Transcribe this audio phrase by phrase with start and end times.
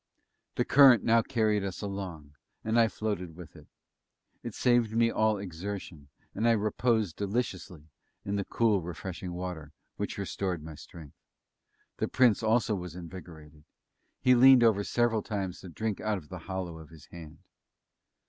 [0.55, 3.67] The current now carried us along, and I floated with it.
[4.41, 7.83] It saved me all exertion, and I reposed deliciously
[8.25, 11.19] in the cool refreshing water, which restored my strength.
[11.97, 13.63] The Prince also was invigorated.
[14.19, 17.37] He leaned over several times to drink out of the hollow of his hand.